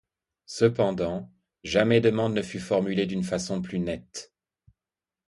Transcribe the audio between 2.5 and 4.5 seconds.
formulée d’une façon plus nette.